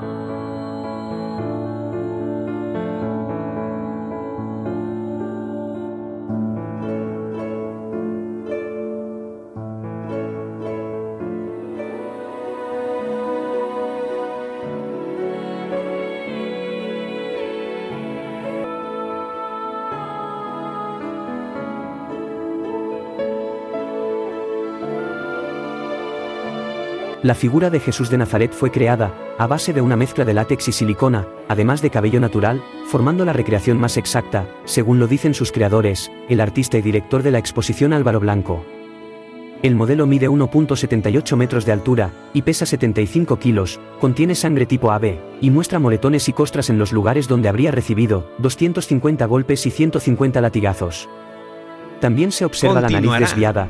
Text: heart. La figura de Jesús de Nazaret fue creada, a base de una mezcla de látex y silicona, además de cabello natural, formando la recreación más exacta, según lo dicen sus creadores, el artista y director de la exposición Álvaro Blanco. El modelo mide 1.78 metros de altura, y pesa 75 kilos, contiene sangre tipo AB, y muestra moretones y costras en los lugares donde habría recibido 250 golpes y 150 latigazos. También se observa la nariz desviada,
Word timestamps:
heart. 0.00 0.29
La 27.22 27.34
figura 27.34 27.68
de 27.68 27.80
Jesús 27.80 28.08
de 28.08 28.16
Nazaret 28.16 28.50
fue 28.54 28.70
creada, 28.70 29.12
a 29.36 29.46
base 29.46 29.74
de 29.74 29.82
una 29.82 29.94
mezcla 29.94 30.24
de 30.24 30.32
látex 30.32 30.68
y 30.68 30.72
silicona, 30.72 31.26
además 31.48 31.82
de 31.82 31.90
cabello 31.90 32.18
natural, 32.18 32.62
formando 32.86 33.26
la 33.26 33.34
recreación 33.34 33.78
más 33.78 33.98
exacta, 33.98 34.46
según 34.64 34.98
lo 34.98 35.06
dicen 35.06 35.34
sus 35.34 35.52
creadores, 35.52 36.10
el 36.30 36.40
artista 36.40 36.78
y 36.78 36.82
director 36.82 37.22
de 37.22 37.30
la 37.30 37.38
exposición 37.38 37.92
Álvaro 37.92 38.20
Blanco. 38.20 38.64
El 39.62 39.74
modelo 39.74 40.06
mide 40.06 40.30
1.78 40.30 41.36
metros 41.36 41.66
de 41.66 41.72
altura, 41.72 42.10
y 42.32 42.40
pesa 42.40 42.64
75 42.64 43.38
kilos, 43.38 43.78
contiene 44.00 44.34
sangre 44.34 44.64
tipo 44.64 44.90
AB, 44.90 45.18
y 45.42 45.50
muestra 45.50 45.78
moretones 45.78 46.26
y 46.30 46.32
costras 46.32 46.70
en 46.70 46.78
los 46.78 46.90
lugares 46.90 47.28
donde 47.28 47.50
habría 47.50 47.70
recibido 47.70 48.30
250 48.38 49.26
golpes 49.26 49.66
y 49.66 49.70
150 49.70 50.40
latigazos. 50.40 51.06
También 52.00 52.32
se 52.32 52.46
observa 52.46 52.80
la 52.80 52.88
nariz 52.88 53.12
desviada, 53.18 53.68